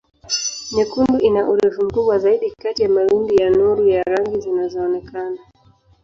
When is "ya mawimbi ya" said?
2.83-3.49